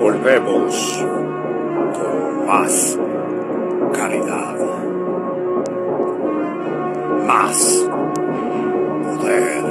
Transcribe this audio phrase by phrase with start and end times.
[0.00, 1.04] Volvemos
[1.94, 2.98] con más
[3.92, 4.56] calidad.
[7.26, 7.88] Más
[9.04, 9.64] poder.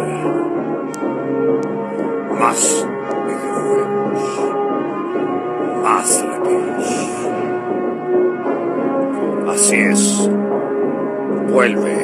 [2.39, 2.87] Más
[3.25, 4.23] videojuegos.
[5.83, 6.91] Más reviews.
[9.49, 10.29] Así es.
[11.51, 11.97] Vuelve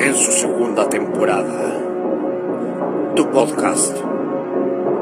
[0.00, 1.72] en su segunda temporada.
[3.14, 4.11] Tu podcast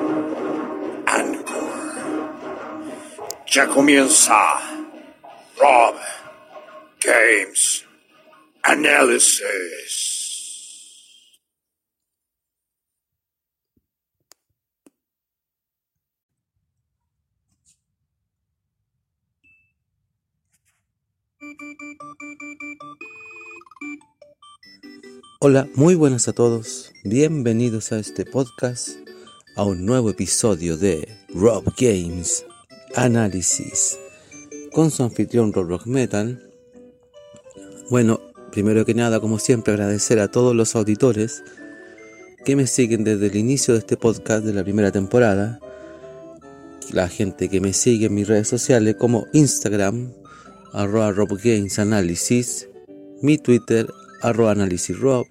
[1.09, 2.31] Anchor.
[3.49, 4.61] Ya comienza
[5.61, 5.97] Rob.
[7.01, 7.85] Games.
[8.65, 10.15] Analysis.
[25.39, 26.93] Hola, muy buenas a todos.
[27.05, 28.93] Bienvenidos a este podcast,
[29.55, 32.47] a un nuevo episodio de Rob Games
[32.95, 33.99] Análisis
[34.73, 36.43] con su anfitrión Rob Rock Metal.
[37.91, 38.19] Bueno,
[38.51, 41.45] primero que nada, como siempre, agradecer a todos los auditores
[42.47, 45.61] que me siguen desde el inicio de este podcast de la primera temporada.
[46.93, 50.15] La gente que me sigue en mis redes sociales como Instagram,
[50.73, 51.29] arroba Rob
[53.21, 53.87] mi Twitter,
[54.23, 55.27] arroba análisis rob,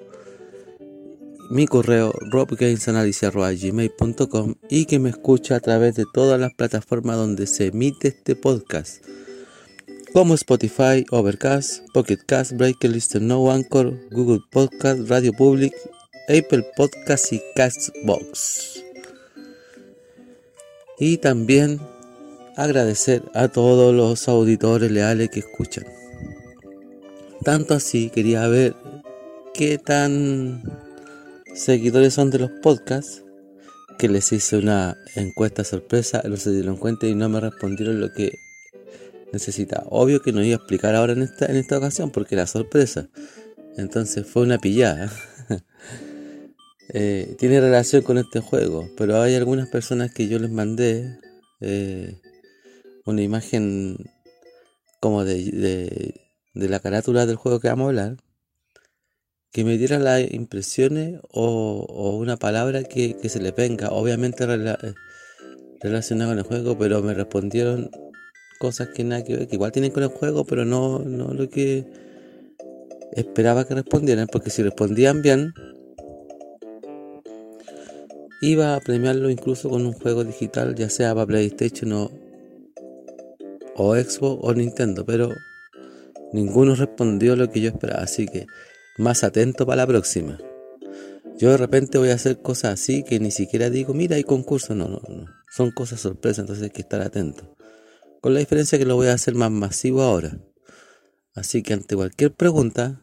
[1.50, 7.66] mi correo robgamesanalysis.gmail.com y que me escucha a través de todas las plataformas donde se
[7.68, 9.04] emite este podcast,
[10.14, 15.74] como Spotify, Overcast, Pocket Cast, Breaker, Listen No, Anchor, Google Podcast, Radio Public,
[16.30, 18.84] Apple Podcast y Castbox.
[20.98, 21.82] Y también
[22.56, 25.86] agradecer a todos los auditores leales que escuchan.
[27.44, 28.76] Tanto así quería ver
[29.58, 30.64] qué tan
[31.54, 33.24] seguidores son de los podcasts
[33.98, 38.12] que les hice una encuesta sorpresa, no se dieron cuenta y no me respondieron lo
[38.12, 38.34] que
[39.32, 39.86] necesitaba.
[39.90, 43.08] Obvio que no iba a explicar ahora en esta, en esta ocasión porque era sorpresa.
[43.78, 45.10] Entonces fue una pillada.
[46.94, 51.18] eh, tiene relación con este juego, pero hay algunas personas que yo les mandé
[51.62, 52.20] eh,
[53.06, 53.96] una imagen
[55.00, 56.22] como de, de,
[56.54, 58.18] de la carátula del juego que vamos a hablar
[59.56, 64.78] que me diera las impresiones o, una palabra que, se le venga, obviamente rela,
[65.80, 67.90] relacionada con el juego, pero me respondieron
[68.60, 71.50] cosas que nada que ver, que igual tienen con el juego, pero no, no lo
[71.50, 71.86] que
[73.14, 75.54] esperaba que respondieran, porque si respondían bien,
[78.42, 82.12] iba a premiarlo incluso con un juego digital, ya sea para PlayStation o,
[83.78, 85.30] o Xbox o Nintendo, pero
[86.34, 88.48] ninguno respondió lo que yo esperaba, así que
[88.98, 90.38] más atento para la próxima.
[91.38, 94.74] Yo de repente voy a hacer cosas así que ni siquiera digo, mira, hay concurso.
[94.74, 95.26] No, no, no.
[95.52, 97.56] Son cosas sorpresas, entonces hay que estar atento.
[98.22, 100.40] Con la diferencia que lo voy a hacer más masivo ahora.
[101.34, 103.02] Así que ante cualquier pregunta,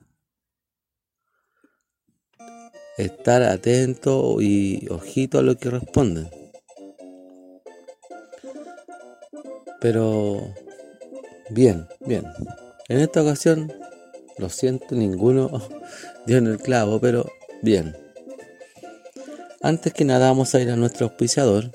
[2.97, 6.31] estar atento y ojito a lo que responden.
[9.81, 10.55] Pero,
[11.51, 12.25] bien, bien.
[12.89, 13.73] En esta ocasión,
[14.39, 15.63] lo siento, ninguno
[16.27, 17.31] dio en el clavo, pero
[17.63, 17.97] bien.
[19.61, 21.71] Antes que nada vamos a ir a nuestro auspiciador.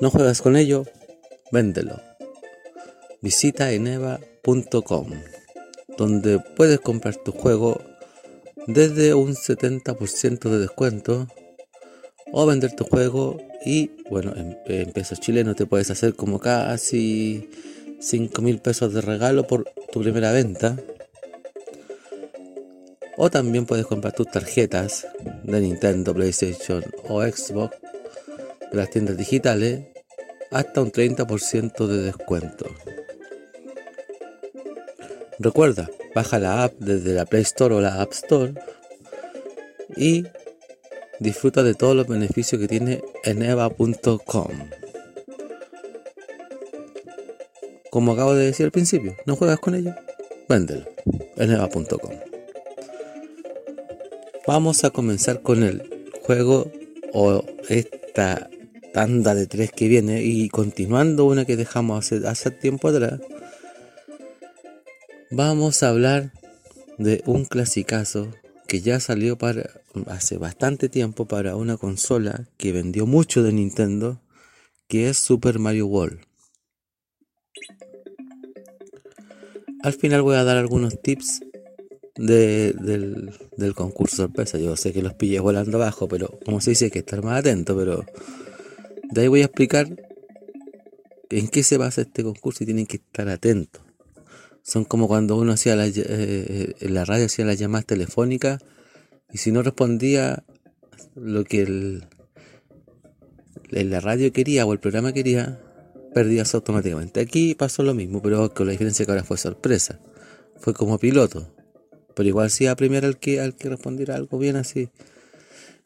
[0.00, 0.84] No juegas con ello,
[1.52, 2.00] véndelo.
[3.20, 5.10] Visita eneva.com,
[5.96, 7.80] donde puedes comprar tu juego
[8.66, 11.28] desde un 70% de descuento
[12.32, 17.48] o vender tu juego y bueno, en, en pesos chilenos te puedes hacer como casi
[18.02, 20.76] 5 mil pesos de regalo por tu primera venta.
[23.16, 25.06] O también puedes comprar tus tarjetas
[25.44, 27.76] de Nintendo, PlayStation o Xbox
[28.70, 29.84] de las tiendas digitales
[30.50, 32.66] hasta un 30% de descuento.
[35.38, 38.54] Recuerda, baja la app desde la Play Store o la App Store
[39.96, 40.24] y
[41.20, 44.81] disfruta de todos los beneficios que tiene eneva.com.
[47.92, 49.94] Como acabo de decir al principio, no juegas con ello,
[50.48, 50.86] véndelo.
[51.36, 52.16] eneva.com.
[54.46, 56.72] Vamos a comenzar con el juego
[57.12, 58.48] o esta
[58.94, 63.20] tanda de tres que viene y continuando una que dejamos hace, hace tiempo atrás.
[65.30, 66.32] Vamos a hablar
[66.96, 68.30] de un clasicazo
[68.68, 69.68] que ya salió para
[70.06, 74.18] hace bastante tiempo para una consola que vendió mucho de Nintendo,
[74.88, 76.31] que es Super Mario World.
[79.82, 81.40] Al final voy a dar algunos tips
[82.16, 84.58] del, del, concurso sorpresa.
[84.58, 87.40] Yo sé que los pillé volando abajo, pero como se dice hay que estar más
[87.40, 88.04] atento, pero
[89.10, 89.88] de ahí voy a explicar
[91.30, 93.82] en qué se basa este concurso y tienen que estar atentos.
[94.62, 98.62] Son como cuando uno hacía la, eh, en la radio hacía las llamadas telefónicas
[99.32, 100.44] y si no respondía
[101.16, 102.04] lo que el,
[103.70, 105.60] la radio quería o el programa quería,
[106.12, 107.20] perdías automáticamente.
[107.20, 110.00] Aquí pasó lo mismo, pero con la diferencia que ahora fue sorpresa.
[110.58, 111.48] Fue como piloto.
[112.14, 114.90] Pero igual sí a premiar al que, al que respondiera algo bien así.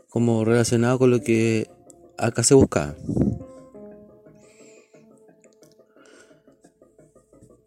[0.08, 1.68] Como relacionado con lo que
[2.18, 2.96] acá se buscaba.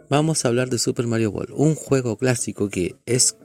[0.10, 3.38] Vamos a hablar de Super Mario World, un juego clásico que es,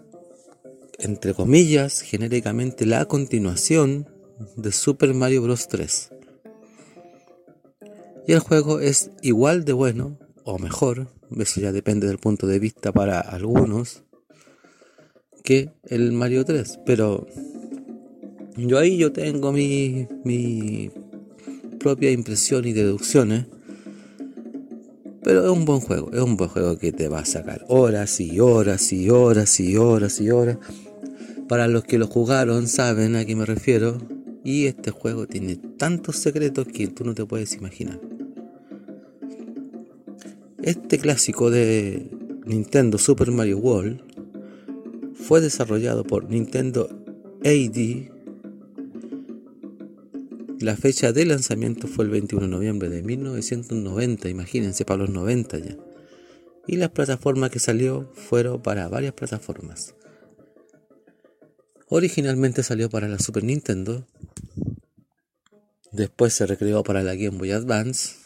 [0.98, 4.08] entre comillas, genéricamente la continuación
[4.56, 5.68] de Super Mario Bros.
[5.68, 6.13] 3.
[8.26, 12.58] Y el juego es igual de bueno, o mejor, eso ya depende del punto de
[12.58, 14.02] vista para algunos,
[15.42, 16.80] que el Mario 3.
[16.86, 17.26] Pero
[18.56, 20.90] yo ahí yo tengo mi, mi
[21.78, 23.46] propia impresión y deducciones
[25.24, 28.20] pero es un buen juego, es un buen juego que te va a sacar horas
[28.20, 30.58] y horas y horas y horas y horas.
[31.48, 33.96] Para los que lo jugaron saben a qué me refiero.
[34.44, 37.98] Y este juego tiene tantos secretos que tú no te puedes imaginar.
[40.64, 42.10] Este clásico de
[42.46, 44.00] Nintendo Super Mario World
[45.14, 46.88] fue desarrollado por Nintendo
[47.44, 48.14] AD
[50.64, 55.58] la fecha de lanzamiento fue el 21 de noviembre de 1990, imagínense, para los 90
[55.58, 55.76] ya.
[56.66, 59.94] Y las plataformas que salió fueron para varias plataformas.
[61.88, 64.06] Originalmente salió para la Super Nintendo,
[65.92, 68.23] después se recreó para la Game Boy Advance,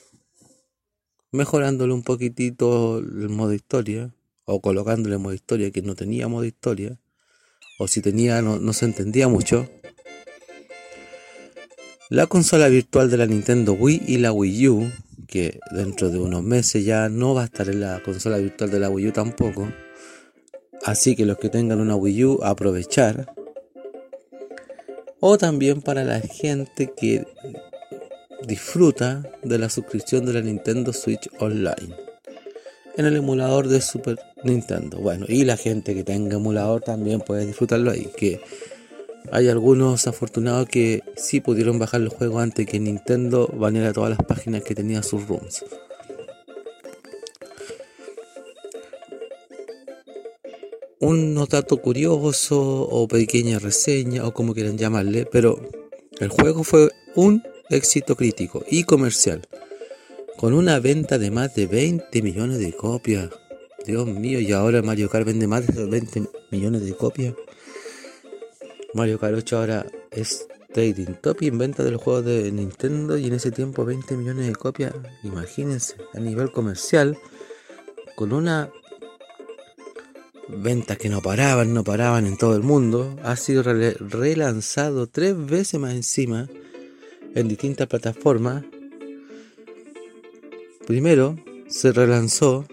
[1.33, 4.15] mejorándole un poquitito el modo historia,
[4.45, 6.99] o colocándole modo historia que no tenía modo historia,
[7.79, 9.69] o si tenía no, no se entendía mucho.
[12.11, 14.91] La consola virtual de la Nintendo Wii y la Wii U,
[15.27, 18.81] que dentro de unos meses ya no va a estar en la consola virtual de
[18.81, 19.69] la Wii U tampoco.
[20.85, 23.35] Así que los que tengan una Wii U, aprovechar.
[25.21, 27.27] O también para la gente que
[28.47, 32.09] disfruta de la suscripción de la Nintendo Switch Online
[32.99, 34.99] en el emulador de Super Nintendo.
[34.99, 38.11] Bueno, y la gente que tenga emulador también puede disfrutarlo ahí.
[38.17, 38.41] Que
[39.31, 44.27] hay algunos afortunados que sí pudieron bajar el juego antes que Nintendo baneara todas las
[44.27, 45.65] páginas que tenía sus rooms.
[51.01, 55.61] Un dato curioso o pequeña reseña o como quieran llamarle, pero
[56.19, 59.47] el juego fue un éxito crítico y comercial,
[60.37, 63.31] con una venta de más de 20 millones de copias.
[63.87, 67.35] Dios mío, y ahora Mario Kart vende más de 20 millones de copias.
[68.95, 73.17] Mario Kart 8 ahora es trading top y en venta de los juegos de Nintendo
[73.17, 74.95] y en ese tiempo 20 millones de copias.
[75.23, 77.17] Imagínense, a nivel comercial,
[78.17, 78.71] con una
[80.49, 85.79] venta que no paraban, no paraban en todo el mundo, ha sido relanzado tres veces
[85.79, 86.49] más encima
[87.39, 88.65] en distintas plataformas.
[90.87, 91.37] Primero
[91.69, 92.67] se relanzó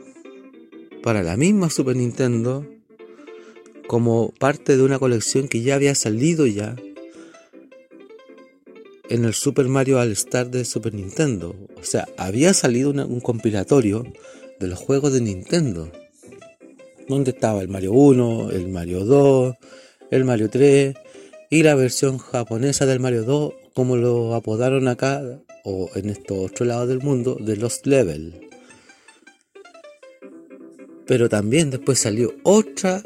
[1.04, 2.66] para la misma Super Nintendo
[3.88, 6.76] como parte de una colección que ya había salido ya
[9.08, 11.56] en el Super Mario All Star de Super Nintendo.
[11.80, 14.04] O sea, había salido un compilatorio
[14.60, 15.92] de los juegos de Nintendo.
[17.08, 19.56] Donde estaba el Mario 1, el Mario 2,
[20.10, 20.96] el Mario 3
[21.52, 25.22] y la versión japonesa del Mario 2, como lo apodaron acá
[25.66, 28.48] o en estos otro lado del mundo, de Lost Level.
[31.06, 33.04] Pero también después salió otra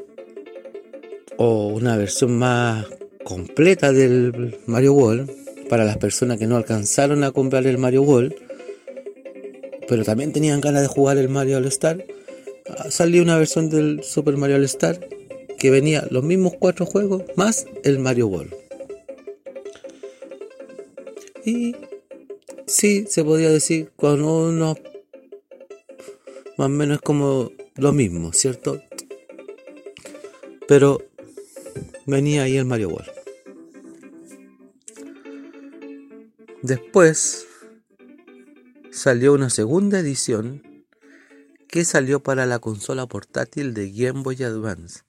[1.38, 2.86] o una versión más
[3.24, 5.32] completa del Mario World
[5.70, 8.36] para las personas que no alcanzaron a comprar el Mario World,
[9.88, 12.06] pero también tenían ganas de jugar el Mario All Star.
[12.70, 15.00] Ah, salió una versión del Super Mario All Star
[15.58, 18.59] que venía los mismos cuatro juegos más el Mario World.
[21.50, 21.76] Y
[22.68, 24.76] sí, se podría decir, con uno
[26.58, 28.80] más o menos como lo mismo, ¿cierto?
[30.68, 31.02] Pero
[32.06, 33.10] venía ahí el Mario World.
[36.62, 37.48] Después
[38.92, 40.86] salió una segunda edición
[41.68, 45.02] que salió para la consola portátil de Game Boy Advance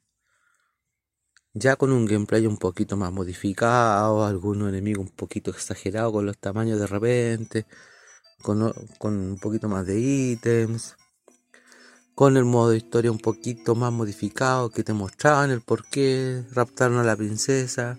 [1.53, 6.39] ya con un gameplay un poquito más modificado, algunos enemigos un poquito exagerados con los
[6.39, 7.67] tamaños de repente,
[8.41, 10.97] con, un poquito más de ítems,
[12.15, 16.45] con el modo de historia un poquito más modificado que te mostraban el por qué
[16.53, 17.99] raptaron a la princesa.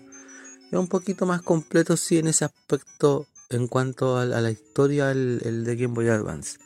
[0.70, 5.64] Es un poquito más completo sí en ese aspecto en cuanto a la, historia el,
[5.64, 6.58] de Game Boy Advance.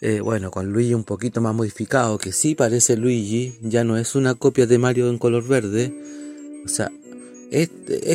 [0.00, 4.14] Eh, bueno, con Luigi un poquito más modificado, que sí parece Luigi, ya no es
[4.14, 5.92] una copia de Mario en color verde.
[6.64, 6.92] O sea,
[7.50, 7.70] es,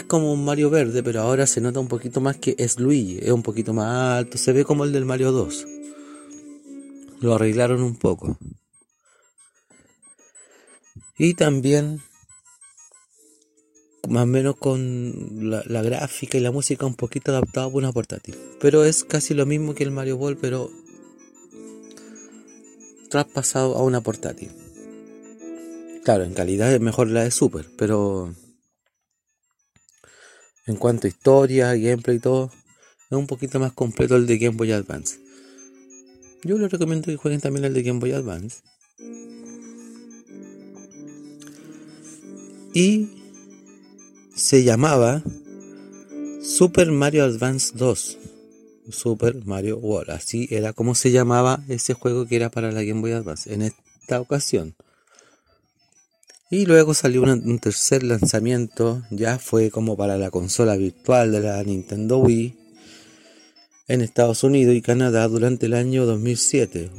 [0.07, 3.31] como un Mario verde, pero ahora se nota un poquito más que es Luigi, es
[3.31, 5.67] un poquito más alto, se ve como el del Mario 2.
[7.19, 8.37] Lo arreglaron un poco.
[11.17, 12.01] Y también
[14.07, 18.37] más o menos con la, gráfica y la música un poquito adaptado por una portátil.
[18.59, 20.69] Pero es casi lo mismo que el Mario Ball, pero
[23.13, 24.49] traspasado a una portátil.
[26.03, 28.33] Claro, en calidad es mejor la de Super, pero
[30.65, 32.51] en cuanto a historia, gameplay y todo,
[33.11, 35.19] es un poquito más completo el de Game Boy Advance.
[36.43, 38.63] Yo les recomiendo que jueguen también el de Game Boy Advance.
[42.73, 43.09] Y
[44.35, 45.21] se llamaba
[46.41, 48.17] Super Mario Advance 2.
[48.89, 50.11] Super Mario World.
[50.11, 53.61] Así era como se llamaba ese juego que era para la Game Boy Advance en
[53.61, 54.75] esta ocasión.
[56.49, 61.63] Y luego salió un, tercer lanzamiento, ya fue como para la consola virtual de la
[61.63, 62.55] Nintendo Wii
[63.87, 66.91] en Estados Unidos y Canadá durante el año 2007.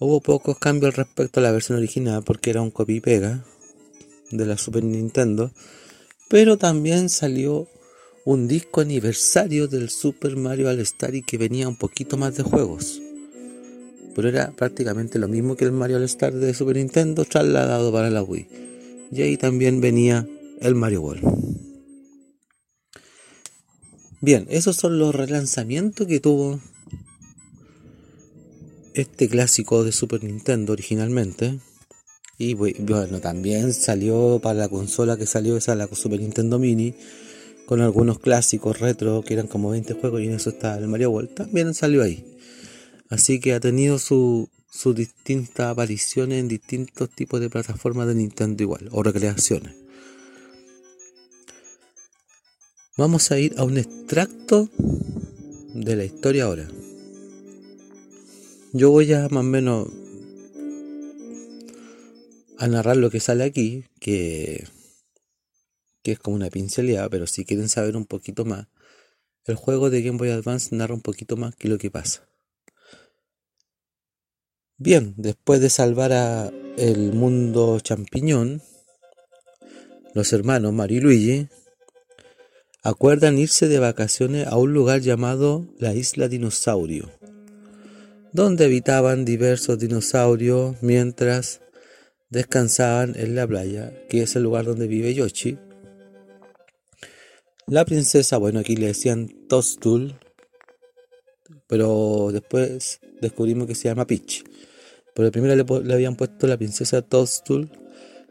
[0.00, 3.44] Hubo pocos cambios respecto a la versión original porque era un copy pega
[4.30, 5.52] de la Super Nintendo
[6.28, 7.66] pero también salió
[8.30, 12.42] un disco aniversario del Super Mario All Star y que venía un poquito más de
[12.42, 13.00] juegos.
[14.14, 18.10] Pero era prácticamente lo mismo que el Mario All Star de Super Nintendo trasladado para
[18.10, 18.46] la Wii.
[19.12, 20.28] Y ahí también venía
[20.60, 21.24] el Mario World.
[24.20, 26.60] Bien, esos son los relanzamientos que tuvo
[28.92, 31.60] este clásico de Super Nintendo originalmente.
[32.36, 36.94] Y bueno, también salió para la consola que salió esa, la Super Nintendo Mini,
[37.68, 41.10] con algunos clásicos retro que eran como 20 juegos y en eso está el Mario
[41.10, 41.34] World.
[41.34, 42.24] También salió ahí.
[43.10, 48.62] Así que ha tenido sus su distintas apariciones en distintos tipos de plataformas de Nintendo
[48.62, 49.74] igual, o recreaciones.
[52.96, 54.70] Vamos a ir a un extracto
[55.74, 56.66] de la historia ahora.
[58.72, 59.88] Yo voy a más o menos
[62.56, 64.64] a narrar lo que sale aquí, que,
[66.02, 68.68] que es como una pincelada, pero si quieren saber un poquito más,
[69.44, 72.28] el juego de Game Boy Advance narra un poquito más que lo que pasa.
[74.76, 78.62] Bien, después de salvar a el mundo champiñón,
[80.14, 81.48] los hermanos Mario y Luigi
[82.82, 87.10] acuerdan irse de vacaciones a un lugar llamado la Isla Dinosaurio,
[88.32, 91.60] donde habitaban diversos dinosaurios mientras
[92.30, 95.58] descansaban en la playa, que es el lugar donde vive Yoshi.
[97.68, 100.14] La princesa, bueno, aquí le decían Tostul,
[101.66, 104.42] pero después descubrimos que se llama Peach.
[105.14, 107.70] Pero primero le, le habían puesto la princesa Tostul,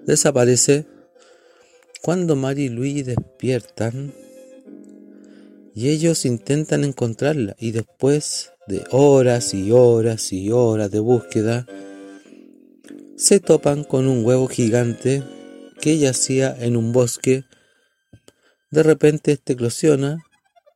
[0.06, 0.86] desaparece
[2.02, 4.14] cuando Mari y Luigi despiertan
[5.76, 11.68] y ellos intentan encontrarla y después de horas y horas y horas de búsqueda,
[13.16, 15.22] se topan con un huevo gigante
[15.80, 17.44] que yacía en un bosque.
[18.70, 20.26] De repente este eclosiona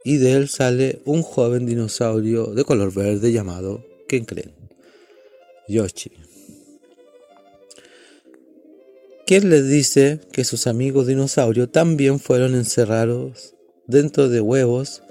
[0.03, 4.53] y de él sale un joven dinosaurio de color verde llamado, ¿quién creen?
[5.67, 6.11] Yoshi.
[9.27, 13.55] Quien les dice que sus amigos dinosaurios también fueron encerrados
[13.87, 15.03] dentro de huevos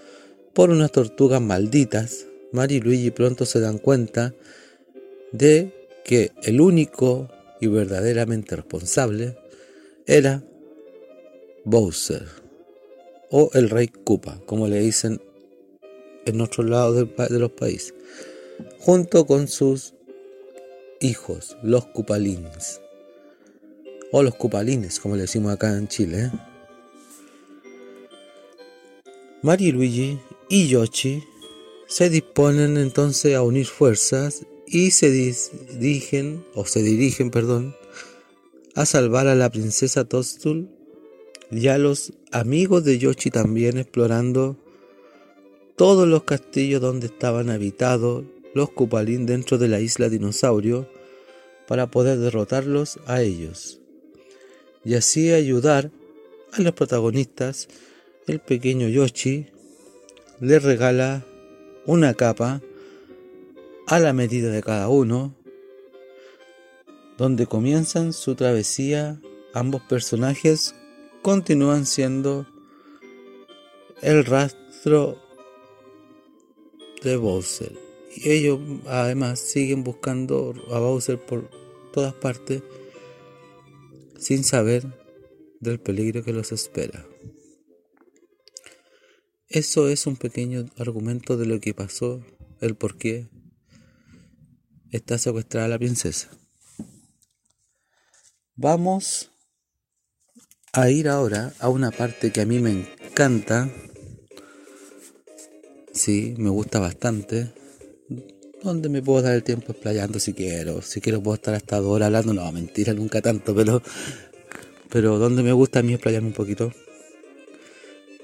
[0.55, 2.27] por unas tortugas malditas.
[2.53, 4.35] Mari y Luigi pronto se dan cuenta
[5.33, 7.29] de que el único
[7.61, 9.37] y verdaderamente responsable
[10.07, 10.43] era
[11.65, 12.40] Bowser
[13.31, 15.21] o el rey Koopa, como le dicen
[16.27, 17.95] en otros lados de, los países,
[18.79, 19.95] junto con sus
[21.01, 22.81] hijos, los Koopalins,
[24.13, 26.25] o los Koopalines, como le decimos acá en Chile.
[26.25, 26.31] ¿eh?
[29.43, 30.19] Mario Luigi
[30.49, 31.23] y Yoshi
[31.87, 37.75] se disponen entonces a unir fuerzas y se dirigen, o se dirigen, perdón,
[38.75, 40.80] a salvar a la princesa Tostul
[41.51, 44.57] y a los amigos de Yoshi también explorando
[45.77, 50.89] todos los castillos donde estaban habitados los Kupalin dentro de la isla dinosaurio
[51.67, 53.81] para poder derrotarlos a ellos
[54.85, 55.91] y así ayudar
[56.53, 57.69] a los protagonistas.
[58.27, 59.47] El pequeño Yoshi
[60.41, 61.25] le regala
[61.87, 62.61] una capa
[63.87, 65.35] a la medida de cada uno,
[67.19, 69.21] donde comienzan su travesía.
[69.53, 70.77] Ambos personajes
[71.23, 72.47] continúan siendo
[74.03, 75.21] el rastro
[77.03, 77.79] de Bowser.
[78.17, 81.51] Y ellos además siguen buscando a Bowser por
[81.93, 82.63] todas partes
[84.19, 84.87] sin saber
[85.61, 87.07] del peligro que los espera.
[89.49, 92.25] Eso es un pequeño argumento de lo que pasó,
[92.61, 93.29] el por qué
[94.91, 96.31] está secuestrada la princesa.
[98.55, 99.30] Vamos
[100.73, 103.69] a ir ahora a una parte que a mí me encanta.
[105.93, 107.53] Sí, me gusta bastante.
[108.63, 110.83] Donde me puedo dar el tiempo explayando si quiero.
[110.83, 112.35] Si quiero puedo estar hasta dos horas hablando.
[112.35, 113.83] No, mentira, nunca tanto, pero.
[114.91, 116.73] Pero donde me gusta a mí explayarme un poquito.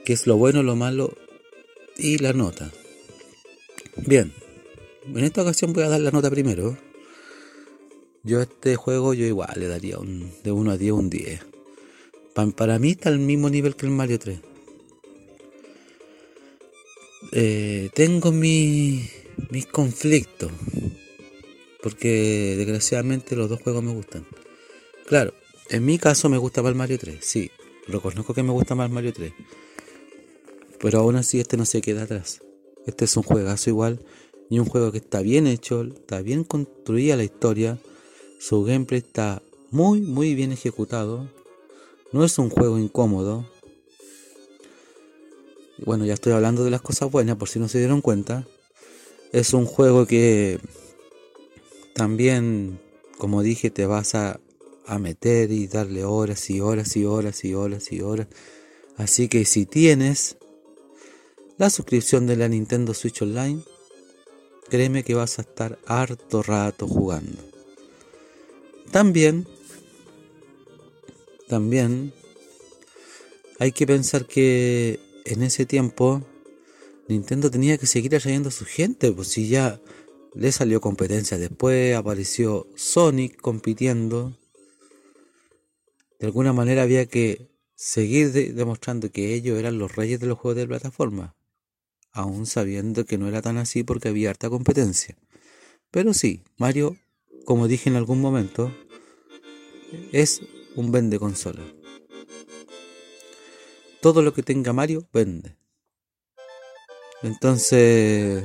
[0.04, 1.16] Que es lo bueno, lo malo
[1.96, 2.70] y la nota.
[3.96, 4.32] Bien.
[5.06, 6.76] En esta ocasión voy a dar la nota primero.
[8.22, 11.55] Yo a este juego yo igual le daría un, de 1 a 10 un 10.
[12.54, 14.38] Para mí está al mismo nivel que el Mario 3.
[17.32, 19.10] Eh, tengo mis
[19.72, 20.52] conflictos.
[21.82, 24.26] Porque desgraciadamente los dos juegos me gustan.
[25.06, 25.32] Claro,
[25.70, 27.18] en mi caso me gusta más el Mario 3.
[27.20, 27.50] Sí,
[27.86, 29.32] reconozco que me gusta más el Mario 3.
[30.80, 32.42] Pero aún así este no se queda atrás.
[32.86, 34.00] Este es un juegazo igual
[34.50, 37.78] y un juego que está bien hecho, está bien construida la historia,
[38.38, 41.28] su gameplay está muy muy bien ejecutado,
[42.12, 43.46] no es un juego incómodo.
[45.78, 48.46] Bueno, ya estoy hablando de las cosas buenas por si no se dieron cuenta.
[49.32, 50.58] Es un juego que
[51.94, 52.78] también,
[53.18, 54.40] como dije, te vas a,
[55.00, 58.28] meter y darle horas y horas y horas y horas y horas.
[58.96, 60.36] Así que si tienes
[61.58, 63.62] la suscripción de la Nintendo Switch Online,
[64.68, 67.42] créeme que vas a estar harto rato jugando.
[68.92, 69.48] También,
[71.48, 72.12] también
[73.58, 76.22] hay que pensar que en ese tiempo
[77.08, 79.80] Nintendo tenía que seguir atrayendo a su gente, pues si ya
[80.34, 84.36] le salió competencia después, apareció Sonic compitiendo.
[86.18, 90.56] De alguna manera había que seguir demostrando que ellos eran los reyes de los juegos
[90.56, 91.36] de plataforma
[92.16, 95.16] aún sabiendo que no era tan así porque había harta competencia.
[95.90, 96.96] Pero sí, Mario,
[97.44, 98.74] como dije en algún momento,
[100.12, 100.40] es
[100.76, 101.62] un vende consola.
[104.00, 105.56] Todo lo que tenga Mario vende.
[107.22, 108.44] Entonces,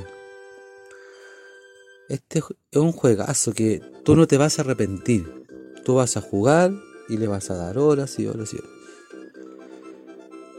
[2.08, 5.46] este es un juegazo que tú no te vas a arrepentir.
[5.84, 6.72] Tú vas a jugar
[7.08, 8.70] y le vas a dar horas y horas y horas.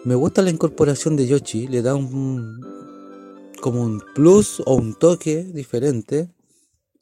[0.05, 2.59] Me gusta la incorporación de Yoshi, le da un,
[3.61, 6.29] como un plus o un toque diferente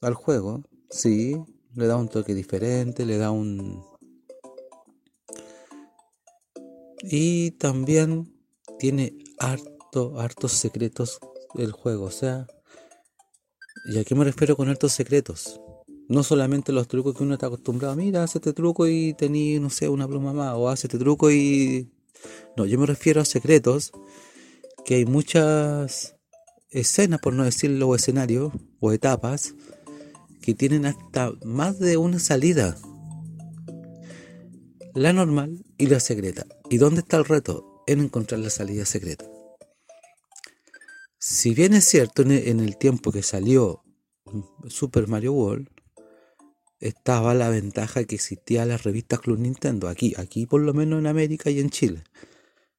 [0.02, 0.64] al juego.
[0.90, 1.36] Sí,
[1.76, 3.91] le da un toque diferente, le da un...
[7.04, 8.34] Y también
[8.80, 11.20] tiene harto, hartos secretos
[11.56, 12.06] el juego.
[12.06, 12.48] O sea,
[13.86, 15.60] ¿y a qué me refiero con hartos secretos?
[16.08, 17.96] No solamente los trucos que uno está acostumbrado.
[17.96, 20.56] Mira, hace este truco y tení, no sé, una pluma más.
[20.56, 21.90] O hace este truco y...
[22.56, 23.92] No, yo me refiero a secretos
[24.86, 26.16] que hay muchas
[26.70, 29.56] escenas, por no decirlo, o escenarios o etapas
[30.42, 32.78] que tienen hasta más de una salida.
[34.94, 36.46] La normal y la secreta.
[36.72, 37.84] ¿Y dónde está el reto?
[37.86, 39.26] En encontrar la salida secreta.
[41.20, 43.84] Si bien es cierto, en el tiempo que salió
[44.70, 45.68] Super Mario World,
[46.80, 51.08] estaba la ventaja que existía las revistas Club Nintendo, aquí, aquí por lo menos en
[51.08, 52.06] América y en Chile.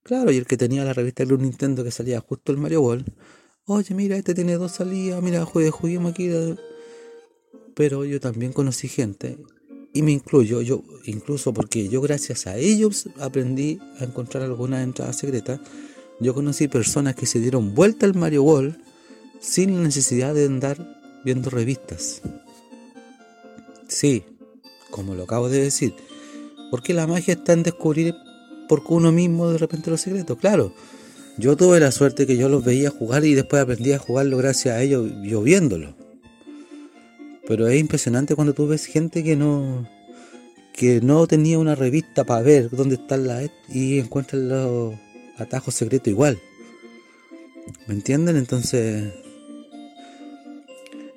[0.03, 3.13] Claro, y el que tenía la revista Club Nintendo que salía justo el Mario World,
[3.67, 6.31] oye, mira, este tiene dos salidas, mira, juguemos aquí.
[7.75, 9.37] Pero yo también conocí gente,
[9.93, 15.17] y me incluyo, yo incluso porque yo gracias a ellos aprendí a encontrar algunas entradas
[15.17, 15.61] secretas.
[16.21, 18.77] Yo conocí personas que se dieron vuelta al Mario World
[19.41, 20.79] sin la necesidad de andar
[21.25, 22.23] viendo revistas.
[23.89, 24.25] Sí,
[24.91, 25.95] como lo acabo de decir.
[26.71, 28.15] Porque la magia está en descubrir
[28.69, 30.39] por uno mismo de repente los secretos.
[30.39, 30.73] Claro,
[31.37, 34.75] yo tuve la suerte que yo los veía jugar y después aprendí a jugarlo gracias
[34.77, 36.02] a ellos, yo viéndolo.
[37.47, 39.89] Pero es impresionante cuando tú ves gente que no
[40.73, 44.95] que no tenía una revista para ver dónde están las y encuentran los
[45.37, 46.41] atajos secretos igual.
[47.87, 48.37] ¿Me entienden?
[48.37, 49.13] Entonces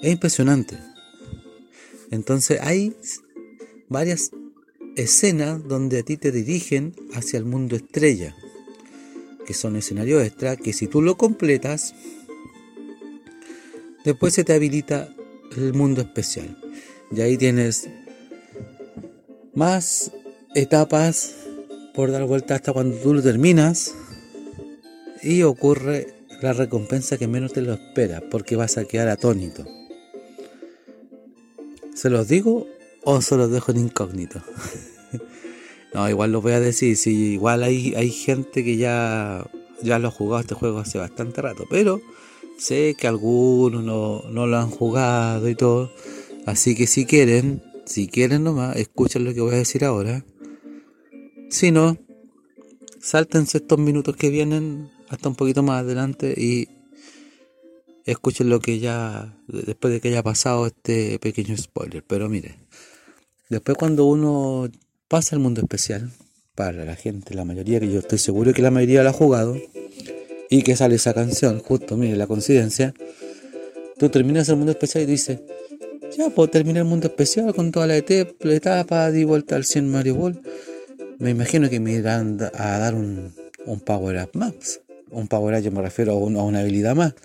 [0.02, 0.78] es impresionante.
[2.12, 2.96] Entonces hay
[3.90, 4.32] varias
[4.96, 8.36] escenas donde a ti te dirigen hacia el mundo estrella,
[9.46, 11.96] que son escenarios extra que si tú lo completas,
[14.04, 15.15] después se te habilita
[15.58, 16.58] el mundo especial.
[17.12, 17.90] Y ahí tienes
[19.54, 20.12] más
[20.54, 21.36] etapas
[21.94, 23.96] por dar vuelta hasta cuando tú lo terminas
[25.24, 29.66] y ocurre la recompensa que menos te lo esperas porque vas a quedar atónito.
[31.96, 32.68] ¿Se los digo
[33.04, 34.42] o se los dejo en incógnito?
[35.94, 39.46] no, igual lo voy a decir, si igual hay, hay gente que ya,
[39.82, 42.02] ya lo ha jugado este juego hace bastante rato, pero
[42.58, 45.92] sé que algunos no, no lo han jugado y todo.
[46.46, 50.24] Así que si quieren, si quieren nomás, escuchen lo que voy a decir ahora.
[51.50, 51.98] Si no,
[53.00, 56.68] sáltense estos minutos que vienen hasta un poquito más adelante y
[58.06, 62.04] escuchen lo que ya, después de que haya pasado este pequeño spoiler.
[62.04, 62.56] Pero mire,
[63.50, 64.70] después cuando uno
[65.08, 66.12] pasa al mundo especial,
[66.56, 69.58] para la gente, la mayoría, que yo estoy seguro que la mayoría lo ha jugado,
[70.50, 72.94] y que sale esa canción, justo, mire, la coincidencia,
[73.98, 75.40] tú terminas el mundo especial y dices,
[76.16, 80.16] ya, puedo terminar el mundo especial con toda la etapa, di vuelta al 100 Mario
[80.16, 80.42] Ball.
[81.20, 83.34] Me imagino que me irán a dar un,
[83.86, 84.82] power up más.
[85.12, 87.16] Un power up, yo me refiero a, una habilidad más.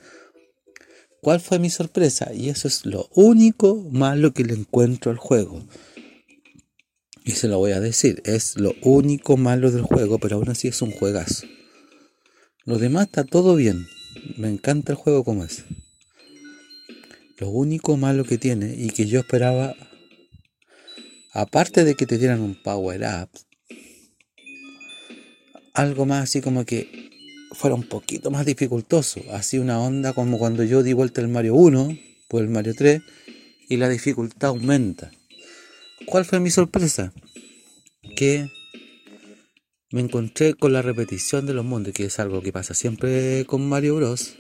[1.21, 2.33] ¿Cuál fue mi sorpresa?
[2.33, 5.63] Y eso es lo único malo que le encuentro al juego.
[7.25, 10.69] Y se lo voy a decir, es lo único malo del juego, pero aún así
[10.69, 11.47] es un juegazo.
[12.71, 13.89] Lo demás está todo bien.
[14.37, 15.65] Me encanta el juego como es.
[17.39, 19.75] Lo único malo que tiene y que yo esperaba,
[21.33, 23.29] aparte de que te dieran un power up,
[25.75, 27.11] algo más así como que
[27.55, 29.21] fuera un poquito más dificultoso.
[29.33, 33.03] Así una onda como cuando yo di vuelta el Mario 1 por el Mario 3
[33.69, 35.11] y la dificultad aumenta.
[36.07, 37.13] ¿Cuál fue mi sorpresa?
[38.15, 38.49] Que
[39.93, 43.69] me encontré con la repetición de los mundos, que es algo que pasa siempre con
[43.69, 44.37] Mario Bros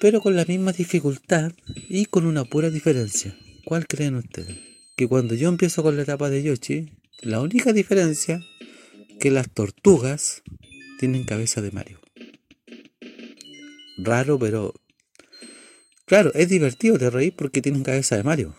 [0.00, 1.52] pero con la misma dificultad
[1.88, 3.36] y con una pura diferencia.
[3.64, 4.58] ¿Cuál creen ustedes?
[4.96, 8.40] Que cuando yo empiezo con la etapa de Yoshi, la única diferencia
[9.20, 10.42] que las tortugas
[10.98, 12.00] tienen cabeza de Mario.
[13.98, 14.74] Raro, pero
[16.04, 18.54] claro, es divertido de reír porque tienen cabeza de Mario.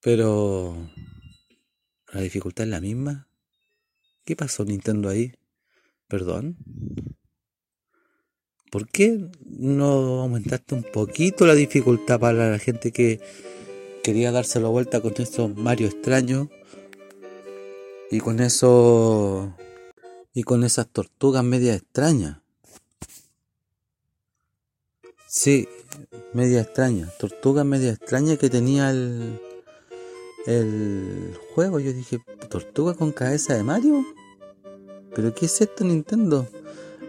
[0.00, 0.90] Pero
[2.12, 3.26] la dificultad es la misma.
[4.24, 5.32] ¿Qué pasó Nintendo ahí?
[6.06, 6.56] ¿Perdón?
[8.70, 13.20] ¿Por qué no aumentaste un poquito la dificultad para la gente que
[14.02, 16.48] quería darse la vuelta con esos Mario extraños
[18.10, 19.54] y con eso
[20.34, 22.38] y con esas tortugas media extrañas?
[25.26, 25.66] Sí,
[26.34, 29.40] media extraña, tortugas media extraña que tenía el
[30.46, 31.80] el juego.
[31.80, 34.04] Yo dije, ¿tortuga con cabeza de Mario?
[35.14, 36.48] ¿Pero qué es esto Nintendo?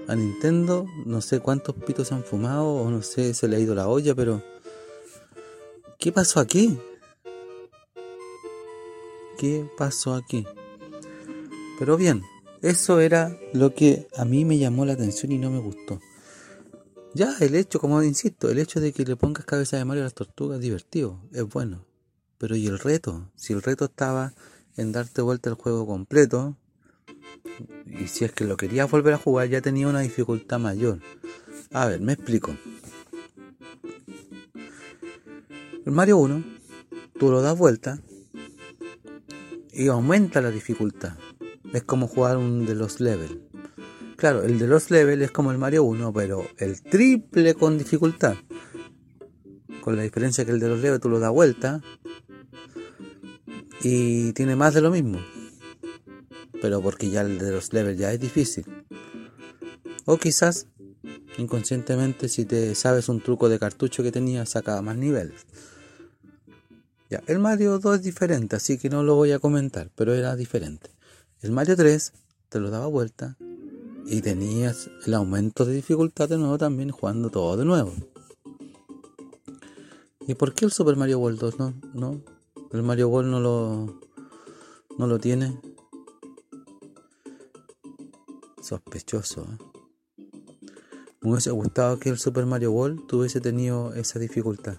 [0.07, 3.75] a Nintendo, no sé cuántos pitos han fumado o no sé, se le ha ido
[3.75, 4.41] la olla, pero
[5.97, 6.77] ¿qué pasó aquí?
[9.37, 10.45] ¿Qué pasó aquí?
[11.79, 12.23] Pero bien,
[12.61, 15.99] eso era lo que a mí me llamó la atención y no me gustó.
[17.13, 20.05] Ya, el hecho, como insisto, el hecho de que le pongas cabeza de Mario a
[20.05, 21.85] las tortugas divertido, es bueno.
[22.43, 23.31] Pero ¿y el reto?
[23.37, 24.33] Si el reto estaba
[24.75, 26.57] en darte vuelta el juego completo,
[27.85, 30.99] y si es que lo querías volver a jugar ya tenía una dificultad mayor.
[31.71, 32.53] A ver, me explico.
[35.85, 36.43] El Mario 1,
[37.17, 38.01] tú lo das vuelta
[39.71, 41.13] y aumenta la dificultad.
[41.71, 43.37] Es como jugar un de los levels.
[44.17, 48.35] Claro, el de los levels es como el Mario 1, pero el triple con dificultad.
[49.79, 51.81] Con la diferencia que el de los levels tú lo das vuelta
[53.83, 55.19] y tiene más de lo mismo
[56.63, 58.63] pero porque ya el de los levels ya es difícil.
[60.05, 60.67] O quizás
[61.37, 65.45] inconscientemente si te sabes un truco de cartucho que tenía sacaba más niveles.
[67.09, 70.37] Ya, el Mario 2 es diferente, así que no lo voy a comentar, pero era
[70.37, 70.89] diferente.
[71.41, 72.13] El Mario 3
[72.47, 73.35] te lo daba vuelta
[74.05, 77.93] y tenías el aumento de dificultad de nuevo también jugando todo de nuevo.
[80.29, 81.73] ¿Y por qué el Super Mario World 2 no?
[81.93, 82.32] no?
[82.73, 84.01] El Mario World no lo,
[84.97, 85.61] no lo tiene.
[88.63, 89.43] Sospechoso.
[89.43, 90.25] ¿eh?
[91.21, 94.77] Me hubiese gustado que el Super Mario World tuviese tenido esa dificultad.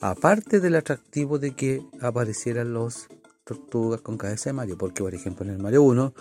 [0.00, 3.08] Aparte del atractivo de que aparecieran los
[3.44, 6.14] tortugas con cabeza de Mario, porque por ejemplo en el Mario 1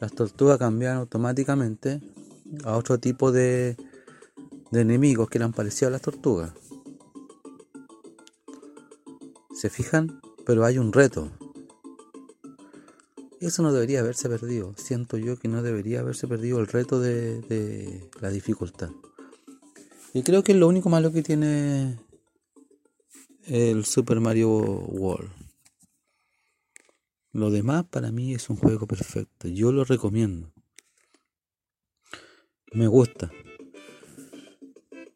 [0.00, 2.00] las tortugas cambian automáticamente
[2.64, 3.76] a otro tipo de,
[4.70, 6.52] de enemigos que eran parecidos a las tortugas.
[9.52, 10.22] ¿Se fijan?
[10.48, 11.30] Pero hay un reto.
[13.38, 14.72] Eso no debería haberse perdido.
[14.78, 18.88] Siento yo que no debería haberse perdido el reto de, la dificultad.
[20.14, 21.98] Y creo que es lo único malo que tiene
[23.44, 25.30] el Super Mario World.
[27.32, 29.48] Lo demás para mí es un juego perfecto.
[29.48, 30.50] Yo lo recomiendo.
[32.72, 33.30] Me gusta.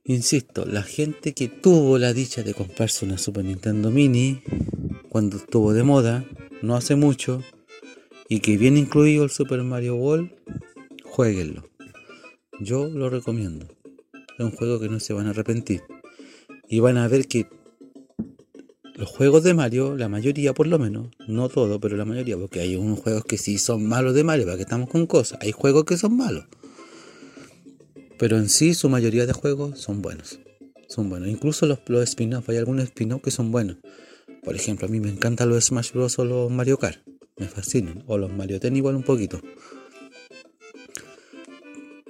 [0.04, 4.42] Insisto, la gente que tuvo la dicha de comprarse una Super Nintendo Mini
[5.12, 6.24] cuando estuvo de moda,
[6.62, 7.42] no hace mucho,
[8.30, 10.30] y que viene incluido el Super Mario World,
[11.04, 11.68] jueguenlo.
[12.60, 13.66] Yo lo recomiendo.
[14.38, 15.82] Es un juego que no se van a arrepentir.
[16.66, 17.46] Y van a ver que
[18.94, 22.60] los juegos de Mario, la mayoría por lo menos, no todo, pero la mayoría, porque
[22.60, 25.38] hay unos juegos que sí son malos de Mario, para que estamos con cosas.
[25.42, 26.46] Hay juegos que son malos.
[28.18, 30.40] Pero en sí, su mayoría de juegos son buenos.
[30.88, 31.28] Son buenos.
[31.28, 33.76] Incluso los, los spin-off, hay algunos spin-off que son buenos.
[34.42, 36.18] Por ejemplo, a mí me encantan los Smash Bros.
[36.18, 37.00] o los Mario Kart.
[37.36, 38.02] Me fascinan.
[38.06, 39.40] O los Mario Tennis igual un poquito.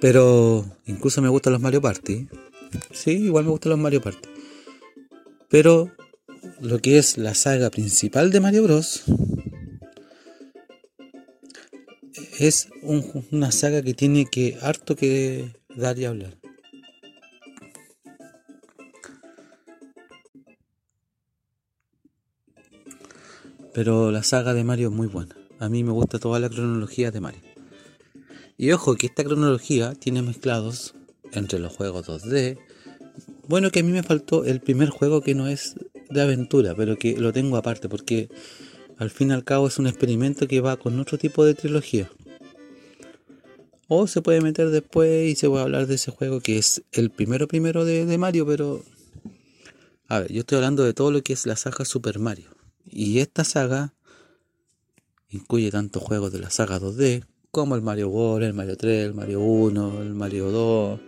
[0.01, 2.27] Pero incluso me gustan los Mario Party.
[2.91, 4.27] Sí, igual me gustan los Mario Party.
[5.47, 5.91] Pero
[6.59, 9.03] lo que es la saga principal de Mario Bros.
[12.39, 16.42] Es una saga que tiene que harto que dar y hablar.
[23.73, 25.35] Pero la saga de Mario es muy buena.
[25.59, 27.41] A mí me gusta toda la cronología de Mario.
[28.57, 30.93] Y ojo que esta cronología tiene mezclados
[31.31, 32.59] entre los juegos 2D.
[33.47, 35.75] Bueno, que a mí me faltó el primer juego que no es
[36.09, 38.29] de aventura, pero que lo tengo aparte porque
[38.97, 42.11] al fin y al cabo es un experimento que va con otro tipo de trilogía.
[43.87, 47.09] O se puede meter después y se puede hablar de ese juego que es el
[47.09, 48.83] primero primero de, de Mario, pero...
[50.07, 52.49] A ver, yo estoy hablando de todo lo que es la saga Super Mario.
[52.85, 53.93] Y esta saga
[55.29, 59.13] incluye tantos juegos de la saga 2D como el Mario World, el Mario 3, el
[59.13, 60.99] Mario 1, el Mario 2,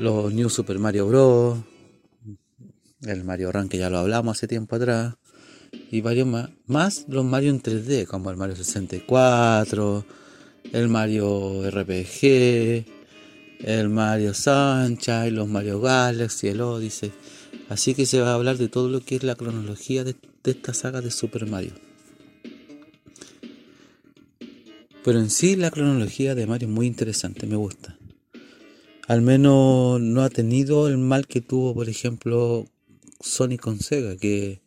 [0.00, 1.58] los New Super Mario Bros
[3.02, 5.14] el Mario Run que ya lo hablamos hace tiempo atrás,
[5.90, 10.04] y varios más, más los Mario en 3D, como el Mario 64,
[10.72, 12.84] el Mario RPG,
[13.60, 17.12] el Mario Sunshine, los Mario Galaxy, el Odyssey.
[17.68, 20.72] Así que se va a hablar de todo lo que es la cronología de, esta
[20.74, 21.72] saga de Super Mario.
[25.04, 27.98] Pero en sí la cronología de Mario es muy interesante, me gusta.
[29.08, 32.66] Al menos no ha tenido el mal que tuvo, por ejemplo,
[33.20, 34.62] Sony con Sega, que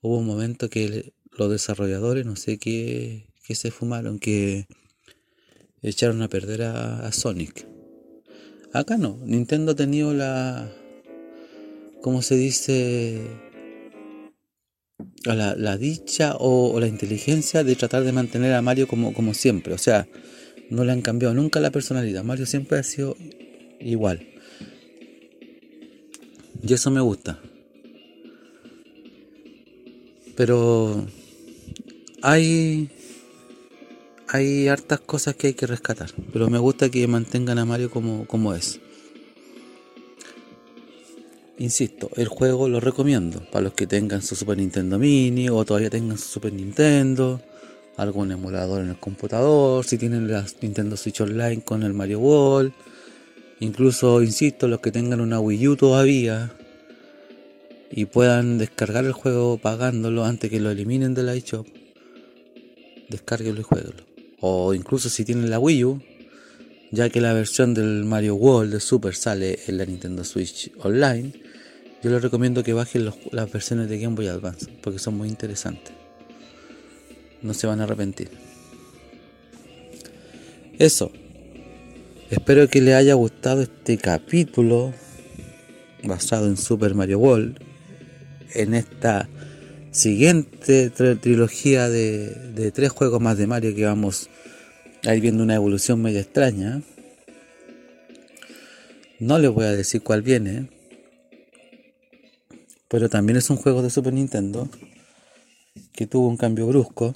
[0.00, 4.66] hubo un momento que los desarrolladores, no sé qué, qué se fumaron, que
[5.82, 7.66] echaron a perder a, Sonic.
[8.72, 10.72] Acá no, Nintendo ha tenido la,
[12.02, 13.20] ¿cómo se dice?
[15.24, 19.34] La, la dicha o, o, la inteligencia de tratar de mantener a Mario como, como
[19.34, 19.74] siempre.
[19.74, 20.08] O sea,
[20.70, 22.24] no le han cambiado nunca la personalidad.
[22.24, 23.16] Mario siempre ha sido
[23.80, 24.26] igual.
[26.62, 27.38] Y eso me gusta.
[30.36, 31.06] Pero
[32.22, 32.88] hay
[34.32, 38.26] hay hartas cosas que hay que rescatar, pero me gusta que mantengan a Mario como,
[38.26, 38.80] como es.
[41.60, 45.90] Insisto, el juego lo recomiendo para los que tengan su Super Nintendo Mini o todavía
[45.90, 47.38] tengan su Super Nintendo,
[47.98, 52.72] algún emulador en el computador, si tienen la Nintendo Switch Online con el Mario World,
[53.60, 56.50] incluso, insisto, los que tengan una Wii U todavía,
[57.90, 61.66] y puedan descargar el juego pagándolo antes que lo eliminen de la eShop,
[63.10, 64.02] descárguelo y jueguelo.
[64.40, 66.00] O incluso si tienen la Wii U,
[66.90, 71.49] ya que la versión del Mario World de Super sale en la Nintendo Switch Online,
[72.02, 75.92] yo les recomiendo que bajen las versiones de Game Boy Advance, porque son muy interesantes.
[77.42, 78.30] No se van a arrepentir.
[80.78, 81.12] Eso.
[82.30, 84.94] Espero que les haya gustado este capítulo
[86.04, 87.58] basado en Super Mario World
[88.54, 89.28] en esta
[89.90, 94.28] siguiente trilogía de, tres juegos más de Mario que vamos
[95.04, 96.82] a ir viendo una evolución media extraña.
[99.18, 100.68] No les voy a decir cuál viene,
[102.90, 104.68] pero también es un juego de Super Nintendo
[105.92, 107.14] que tuvo un cambio brusco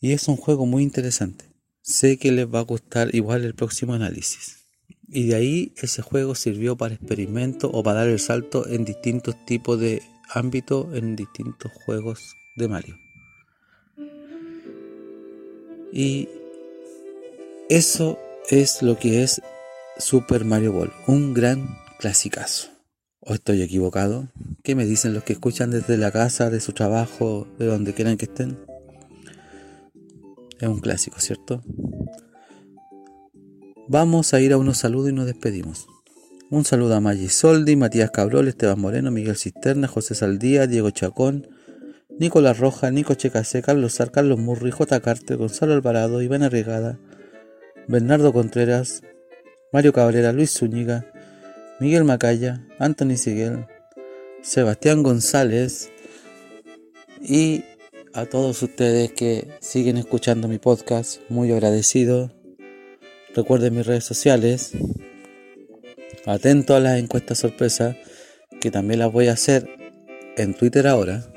[0.00, 1.44] y es un juego muy interesante.
[1.80, 4.66] Sé que les va a gustar igual el próximo análisis.
[5.08, 9.36] Y de ahí ese juego sirvió para experimento o para dar el salto en distintos
[9.46, 12.96] tipos de ámbitos, en distintos juegos de Mario.
[15.92, 16.28] Y
[17.68, 18.18] eso
[18.50, 19.40] es lo que es
[19.98, 22.75] Super Mario Ball, un gran clasicazo.
[23.28, 24.28] ¿O estoy equivocado?
[24.62, 28.16] ¿Qué me dicen los que escuchan desde la casa, de su trabajo, de donde quieran
[28.16, 28.56] que estén?
[30.60, 31.60] Es un clásico, ¿cierto?
[33.88, 35.88] Vamos a ir a unos saludos y nos despedimos.
[36.50, 41.48] Un saludo a Maggi Soldi, Matías Cabrol, Esteban Moreno, Miguel Cisterna, José Saldía, Diego Chacón,
[42.20, 45.00] Nicolás Roja, Nico Checase, Carlos Sar, Carlos Murri, J.
[45.00, 47.00] Carter, Gonzalo Alvarado, Iván Arregada,
[47.88, 49.02] Bernardo Contreras,
[49.72, 51.10] Mario Cabrera, Luis Zúñiga,
[51.78, 53.66] Miguel Macaya, Anthony Siguel,
[54.40, 55.90] Sebastián González
[57.20, 57.64] y
[58.14, 62.32] a todos ustedes que siguen escuchando mi podcast, muy agradecido.
[63.34, 64.72] Recuerden mis redes sociales,
[66.24, 67.94] atento a las encuestas sorpresa,
[68.58, 69.68] que también las voy a hacer
[70.38, 71.30] en Twitter ahora.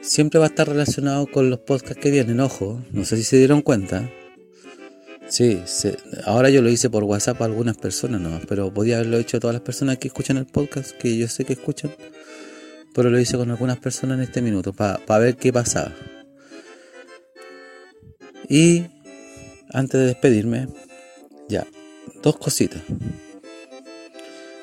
[0.00, 3.38] Siempre va a estar relacionado con los podcasts que vienen, ojo, no sé si se
[3.38, 4.08] dieron cuenta.
[5.30, 5.62] Sí,
[6.24, 9.40] ahora yo lo hice por WhatsApp a algunas personas nomás, pero podía haberlo hecho a
[9.40, 11.94] todas las personas que escuchan el podcast, que yo sé que escuchan,
[12.92, 15.94] pero lo hice con algunas personas en este minuto, para ver qué pasaba.
[18.48, 18.86] Y
[19.72, 20.66] antes de despedirme,
[21.48, 21.64] ya,
[22.24, 22.82] dos cositas.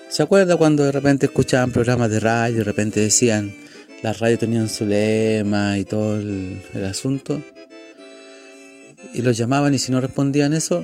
[0.10, 3.56] ¿Se acuerda cuando de repente escuchaban programas de radio de repente decían,
[4.04, 7.42] las radios tenían su lema y todo el asunto?
[9.14, 10.84] Y los llamaban y si no respondían eso,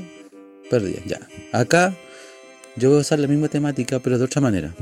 [0.70, 1.04] perdían.
[1.06, 1.20] Ya.
[1.52, 1.96] Acá
[2.76, 4.74] yo voy a usar la misma temática pero de otra manera.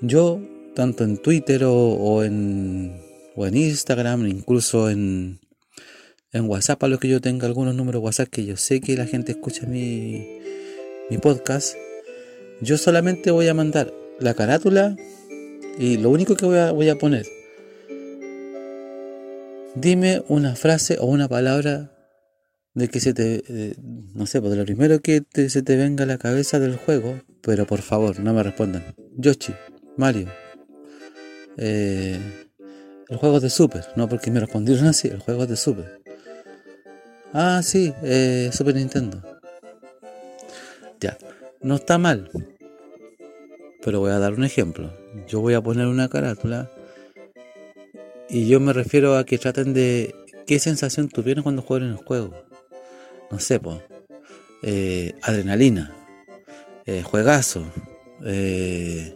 [0.00, 0.40] Yo,
[0.74, 3.02] tanto en Twitter o, en,
[3.34, 5.40] o en Instagram, incluso en,
[6.32, 9.06] en WhatsApp, a lo que yo tenga algunos números WhatsApp que yo sé que la
[9.06, 10.38] gente escucha mi,
[11.10, 11.74] mi podcast,
[12.60, 14.96] yo solamente voy a mandar la carátula
[15.78, 17.26] y lo único que voy a, voy a poner,
[19.74, 21.97] dime una frase o una palabra
[22.78, 23.74] de que se te, eh,
[24.14, 27.20] no sé, pues de lo primero que se te venga a la cabeza del juego,
[27.42, 28.94] pero por favor, no me respondan.
[29.16, 29.52] Yoshi,
[29.96, 30.28] Mario,
[31.56, 32.20] eh,
[33.08, 36.00] el juego de Super, no porque me respondieron así, el juego de Super.
[37.32, 39.22] Ah, sí, eh, Super Nintendo.
[41.00, 41.18] Ya,
[41.60, 42.30] no está mal,
[43.82, 44.96] pero voy a dar un ejemplo.
[45.26, 46.70] Yo voy a poner una carátula
[48.28, 50.14] y yo me refiero a que traten de
[50.46, 52.47] qué sensación tuvieron cuando jugaron el juego
[53.30, 53.78] no sé, pues,
[55.22, 55.94] adrenalina,
[56.88, 57.64] eh, juegazo.
[58.24, 59.14] Eh,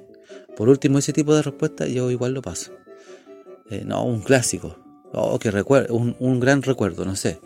[0.59, 2.73] por último, ese tipo de respuesta yo igual lo paso.
[3.87, 4.77] no, un clásico.
[5.15, 7.41] Oh, que recuerdo, un, un, gran recuerdo, no sé.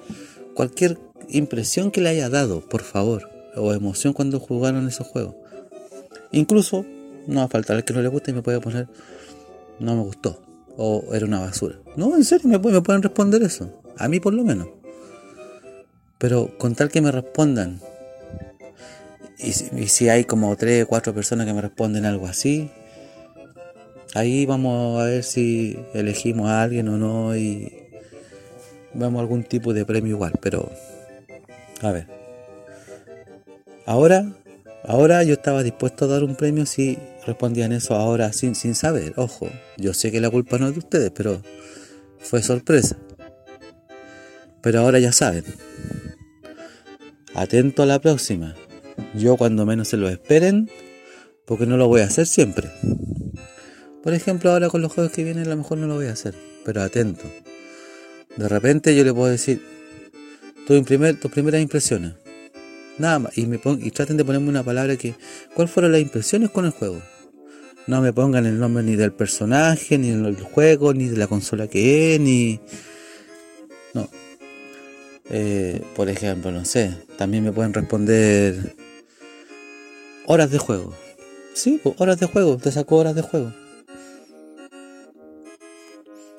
[0.54, 0.98] Cualquier
[1.28, 5.36] impresión que le haya dado, por favor, o emoción cuando jugaron esos juegos.
[6.32, 6.84] Incluso,
[7.28, 8.88] no va a faltar el que no le guste y me puede poner,
[9.78, 10.42] no me gustó,
[10.76, 11.76] o era una basura.
[11.96, 13.80] No, en serio, me, me pueden responder eso.
[13.96, 14.68] A mí por lo menos.
[16.18, 17.80] Pero con tal que me respondan,
[19.38, 19.52] y
[19.88, 22.70] si, hay como tres o cuatro personas que me responden algo así,
[24.14, 27.70] ahí vamos a ver si elegimos a alguien o no y
[28.94, 30.32] vemos algún tipo de premio igual.
[30.40, 30.70] Pero,
[31.82, 32.06] a ver,
[33.84, 34.32] ahora,
[34.84, 39.12] ahora yo estaba dispuesto a dar un premio si respondían eso ahora sin, sin saber.
[39.16, 41.42] Ojo, yo sé que la culpa no es de ustedes, pero
[42.18, 42.96] fue sorpresa.
[44.62, 45.44] Pero ahora ya saben.
[47.36, 48.54] Atento a la próxima.
[49.14, 50.70] Yo cuando menos se lo esperen,
[51.44, 52.70] porque no lo voy a hacer siempre.
[54.02, 56.12] Por ejemplo, ahora con los juegos que vienen a lo mejor no lo voy a
[56.12, 57.24] hacer, pero atento.
[58.36, 59.60] De repente yo le puedo decir
[60.66, 60.82] tus
[61.30, 62.14] primeras impresiones.
[62.96, 63.32] Nada más.
[63.36, 65.14] Y traten de ponerme una palabra que...
[65.52, 67.02] ¿Cuáles fueron las impresiones con el juego?
[67.86, 71.68] No me pongan el nombre ni del personaje, ni del juego, ni de la consola
[71.68, 72.60] que es, ni...
[73.92, 74.08] No,
[75.30, 78.76] eh, por ejemplo, no sé, también me pueden responder
[80.26, 80.94] horas de juego.
[81.54, 83.52] Sí, horas de juego, te saco horas de juego.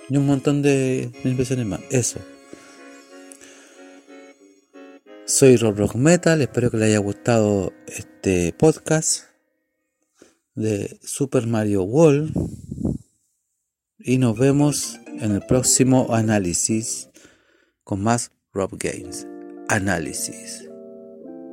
[0.10, 1.82] Y un montón de impresiones más.
[1.90, 2.20] Eso.
[5.26, 9.26] Soy Rob Rock Metal, espero que les haya gustado este podcast
[10.56, 12.32] de Super Mario World.
[14.00, 17.10] Y nos vemos en el próximo análisis
[17.84, 19.28] con más Rob Games.
[19.70, 20.68] Análisis.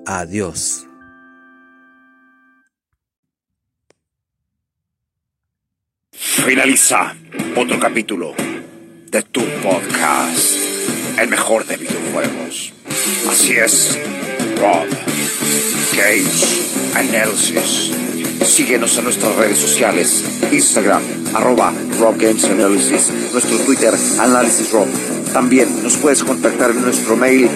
[0.07, 0.87] Adiós.
[6.13, 7.15] Finaliza
[7.57, 8.35] otro capítulo
[9.11, 10.57] de tu podcast,
[11.19, 12.73] el mejor de videojuegos.
[13.29, 13.99] Así es,
[14.57, 14.89] Rob
[15.95, 17.93] Games Analysis.
[18.47, 21.03] Síguenos en nuestras redes sociales, Instagram,
[21.35, 24.89] arroba Rob Games Analysis, nuestro Twitter, Análisis Rob.
[25.35, 27.51] También nos puedes contactar en nuestro mail,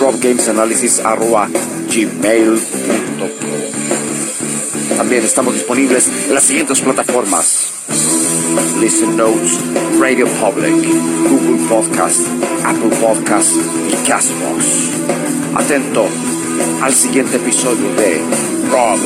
[0.00, 1.46] robgamesanalysis arroba
[1.94, 3.28] gmail.com.
[4.96, 7.74] También estamos disponibles en las siguientes plataformas.
[8.80, 9.58] Listen Notes,
[10.00, 10.74] Radio Public,
[11.28, 12.20] Google Podcast,
[12.64, 13.52] Apple Podcast
[13.90, 14.64] y Castbox.
[15.54, 16.06] Atento
[16.80, 18.22] al siguiente episodio de
[18.70, 18.98] Rob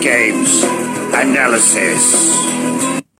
[0.00, 0.64] Games
[1.12, 3.01] Analysis.